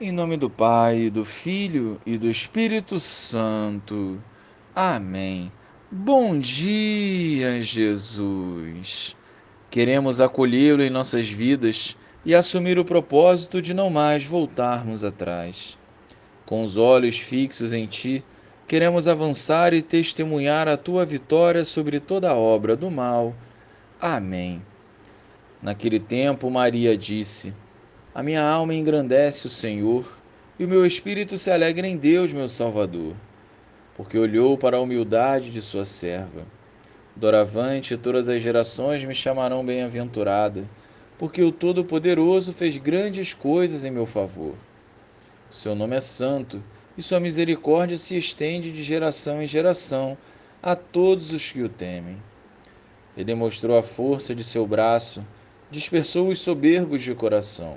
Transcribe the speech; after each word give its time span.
Em 0.00 0.10
nome 0.10 0.36
do 0.36 0.50
Pai, 0.50 1.08
do 1.08 1.24
Filho 1.24 2.00
e 2.04 2.18
do 2.18 2.28
Espírito 2.28 2.98
Santo. 2.98 4.20
Amém. 4.74 5.52
Bom 5.88 6.36
dia, 6.36 7.62
Jesus. 7.62 9.14
Queremos 9.70 10.20
acolhê-lo 10.20 10.82
em 10.82 10.90
nossas 10.90 11.30
vidas 11.30 11.96
e 12.24 12.34
assumir 12.34 12.76
o 12.76 12.84
propósito 12.84 13.62
de 13.62 13.72
não 13.72 13.88
mais 13.88 14.24
voltarmos 14.24 15.04
atrás. 15.04 15.78
Com 16.44 16.64
os 16.64 16.76
olhos 16.76 17.20
fixos 17.20 17.72
em 17.72 17.86
Ti, 17.86 18.24
queremos 18.66 19.06
avançar 19.06 19.72
e 19.72 19.80
testemunhar 19.80 20.66
a 20.66 20.76
Tua 20.76 21.06
vitória 21.06 21.64
sobre 21.64 22.00
toda 22.00 22.32
a 22.32 22.34
obra 22.34 22.74
do 22.74 22.90
mal. 22.90 23.32
Amém. 24.00 24.60
Naquele 25.62 26.00
tempo, 26.00 26.50
Maria 26.50 26.96
disse: 26.98 27.54
a 28.14 28.22
minha 28.22 28.48
alma 28.48 28.72
engrandece 28.72 29.48
o 29.48 29.50
Senhor, 29.50 30.06
e 30.56 30.64
o 30.64 30.68
meu 30.68 30.86
espírito 30.86 31.36
se 31.36 31.50
alegra 31.50 31.84
em 31.84 31.96
Deus, 31.96 32.32
meu 32.32 32.48
Salvador, 32.48 33.12
porque 33.96 34.16
olhou 34.16 34.56
para 34.56 34.76
a 34.76 34.80
humildade 34.80 35.50
de 35.50 35.60
sua 35.60 35.84
serva. 35.84 36.46
Doravante 37.16 37.96
todas 37.96 38.28
as 38.28 38.40
gerações 38.40 39.04
me 39.04 39.12
chamarão 39.12 39.66
bem-aventurada, 39.66 40.64
porque 41.18 41.42
o 41.42 41.50
Todo-Poderoso 41.50 42.52
fez 42.52 42.76
grandes 42.76 43.34
coisas 43.34 43.84
em 43.84 43.90
meu 43.90 44.06
favor. 44.06 44.54
Seu 45.50 45.74
nome 45.74 45.96
é 45.96 46.00
santo, 46.00 46.62
e 46.96 47.02
sua 47.02 47.18
misericórdia 47.18 47.96
se 47.96 48.16
estende 48.16 48.70
de 48.70 48.84
geração 48.84 49.42
em 49.42 49.46
geração 49.48 50.16
a 50.62 50.76
todos 50.76 51.32
os 51.32 51.50
que 51.50 51.62
o 51.64 51.68
temem. 51.68 52.22
Ele 53.16 53.34
mostrou 53.34 53.76
a 53.76 53.82
força 53.82 54.36
de 54.36 54.44
seu 54.44 54.64
braço, 54.68 55.24
dispersou 55.68 56.28
os 56.28 56.38
soberbos 56.38 57.02
de 57.02 57.12
coração 57.12 57.76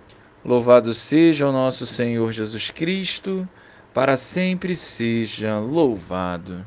Louvado 0.43 0.91
seja 0.91 1.47
o 1.47 1.51
nosso 1.51 1.85
Senhor 1.85 2.31
Jesus 2.31 2.71
Cristo, 2.71 3.47
para 3.93 4.17
sempre 4.17 4.75
seja 4.75 5.59
louvado. 5.59 6.65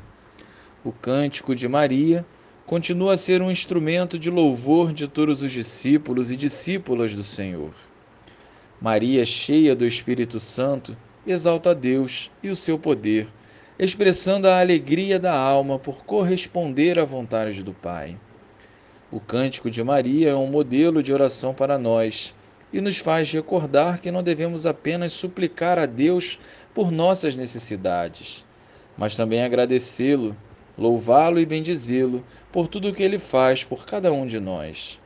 O 0.81 0.93
cântico 0.93 1.53
de 1.53 1.67
Maria 1.67 2.25
continua 2.65 3.15
a 3.15 3.17
ser 3.17 3.41
um 3.41 3.51
instrumento 3.51 4.17
de 4.17 4.29
louvor 4.29 4.93
de 4.93 5.09
todos 5.09 5.41
os 5.41 5.51
discípulos 5.51 6.31
e 6.31 6.37
discípulas 6.37 7.13
do 7.13 7.21
Senhor. 7.21 7.73
Maria, 8.79 9.25
cheia 9.25 9.75
do 9.75 9.85
Espírito 9.85 10.39
Santo, 10.39 10.95
exalta 11.27 11.71
a 11.71 11.73
Deus 11.73 12.31
e 12.41 12.47
o 12.47 12.55
seu 12.55 12.79
poder, 12.79 13.27
expressando 13.77 14.47
a 14.47 14.61
alegria 14.61 15.19
da 15.19 15.37
alma 15.37 15.77
por 15.77 16.05
corresponder 16.05 16.97
à 16.97 17.03
vontade 17.03 17.61
do 17.61 17.73
Pai. 17.73 18.17
O 19.11 19.19
cântico 19.19 19.69
de 19.69 19.83
Maria 19.83 20.29
é 20.29 20.35
um 20.35 20.47
modelo 20.47 21.03
de 21.03 21.11
oração 21.11 21.53
para 21.53 21.77
nós 21.77 22.33
e 22.75 22.81
nos 22.81 22.97
faz 22.97 23.31
recordar 23.31 24.01
que 24.01 24.11
não 24.11 24.21
devemos 24.21 24.65
apenas 24.65 25.13
suplicar 25.13 25.79
a 25.79 25.85
Deus 25.85 26.37
por 26.73 26.91
nossas 26.91 27.33
necessidades, 27.33 28.45
mas 28.97 29.15
também 29.15 29.41
agradecê-lo, 29.41 30.35
louvá-lo 30.77 31.39
e 31.39 31.45
bendizê-lo 31.45 32.21
por 32.51 32.67
tudo 32.67 32.89
o 32.89 32.93
que 32.93 33.01
ele 33.01 33.17
faz 33.17 33.63
por 33.63 33.85
cada 33.85 34.11
um 34.11 34.25
de 34.25 34.41
nós. 34.41 34.99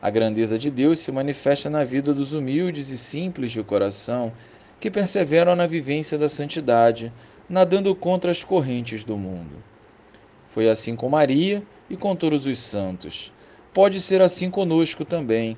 A 0.00 0.08
grandeza 0.08 0.58
de 0.58 0.70
Deus 0.70 0.98
se 0.98 1.12
manifesta 1.12 1.68
na 1.68 1.84
vida 1.84 2.14
dos 2.14 2.32
humildes 2.32 2.88
e 2.88 2.96
simples 2.96 3.52
de 3.52 3.62
coração 3.62 4.32
que 4.80 4.90
perseveram 4.90 5.54
na 5.54 5.66
vivência 5.66 6.16
da 6.16 6.30
santidade, 6.30 7.12
nadando 7.46 7.94
contra 7.94 8.30
as 8.30 8.42
correntes 8.42 9.04
do 9.04 9.18
mundo. 9.18 9.62
Foi 10.48 10.70
assim 10.70 10.96
com 10.96 11.10
Maria 11.10 11.62
e 11.90 11.98
com 11.98 12.16
todos 12.16 12.46
os 12.46 12.58
santos. 12.58 13.30
Pode 13.74 14.00
ser 14.00 14.22
assim 14.22 14.48
conosco 14.48 15.04
também 15.04 15.54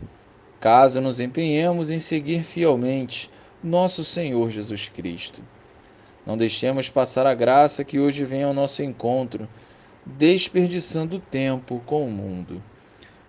caso 0.61 1.01
nos 1.01 1.21
empenhemos 1.21 1.91
em 1.91 1.99
seguir 1.99 2.43
fielmente 2.43 3.31
nosso 3.63 4.05
Senhor 4.05 4.51
Jesus 4.51 4.89
Cristo. 4.89 5.43
Não 6.27 6.37
deixemos 6.37 6.89
passar 6.89 7.27
a 7.27 7.35
graça 7.35 7.85
que 7.85 8.01
hoje 8.01 8.25
vem 8.25 8.43
ao 8.43 8.53
nosso 8.53 8.83
encontro, 8.83 9.49
desperdiçando 10.05 11.19
tempo 11.19 11.81
com 11.87 12.05
o 12.05 12.11
mundo. 12.11 12.63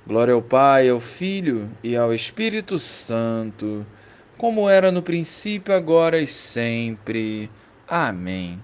Glória 0.06 0.34
ao 0.34 0.42
Pai, 0.42 0.90
ao 0.90 1.00
Filho 1.00 1.70
e 1.84 1.96
ao 1.96 2.14
Espírito 2.14 2.80
Santo, 2.80 3.86
como 4.38 4.70
era 4.70 4.92
no 4.92 5.02
princípio, 5.02 5.74
agora 5.74 6.20
e 6.20 6.26
sempre. 6.26 7.50
Amém. 7.88 8.60